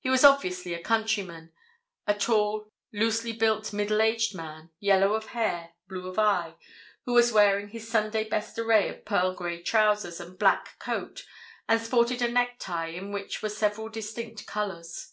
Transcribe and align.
He 0.00 0.08
was 0.08 0.24
obviously 0.24 0.72
a 0.72 0.82
countryman, 0.82 1.52
a 2.06 2.14
tall, 2.14 2.72
loosely 2.94 3.32
built, 3.34 3.74
middle 3.74 4.00
aged 4.00 4.34
man, 4.34 4.70
yellow 4.78 5.12
of 5.12 5.26
hair, 5.36 5.72
blue 5.86 6.08
of 6.08 6.18
eye, 6.18 6.54
who 7.04 7.12
was 7.12 7.30
wearing 7.30 7.68
his 7.68 7.86
Sunday 7.86 8.24
best 8.26 8.58
array 8.58 8.88
of 8.88 9.04
pearl 9.04 9.34
grey 9.34 9.62
trousers 9.62 10.18
and 10.18 10.38
black 10.38 10.78
coat, 10.78 11.26
and 11.68 11.78
sported 11.78 12.22
a 12.22 12.32
necktie 12.32 12.86
in 12.86 13.12
which 13.12 13.42
were 13.42 13.50
several 13.50 13.90
distinct 13.90 14.46
colours. 14.46 15.12